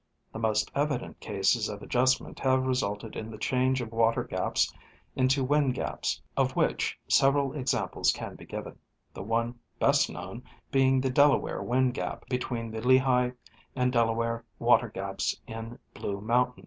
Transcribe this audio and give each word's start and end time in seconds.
The 0.33 0.39
most 0.39 0.71
evident 0.73 1.19
cases 1.19 1.69
of 1.69 1.83
adjustment 1.83 2.39
have 2.39 2.65
resulted 2.65 3.15
in 3.15 3.29
the 3.29 3.37
change 3.37 3.81
of 3.81 3.91
water 3.91 4.23
gaps 4.23 4.73
into 5.15 5.43
wind 5.43 5.75
gaps, 5.75 6.19
of 6.35 6.55
which 6.55 6.97
several 7.07 7.53
examples 7.53 8.11
can 8.11 8.33
be 8.33 8.45
given, 8.45 8.79
the 9.13 9.21
one 9.21 9.59
best 9.77 10.09
known 10.09 10.41
being 10.71 11.01
the 11.01 11.11
Delaware 11.11 11.61
wind 11.61 11.93
gap 11.93 12.27
between 12.29 12.71
the 12.71 12.81
Lehigh 12.81 13.29
and 13.75 13.93
Delaware 13.93 14.43
water 14.57 14.89
gaps 14.89 15.39
in 15.45 15.77
Blue 15.93 16.19
mountain. 16.19 16.59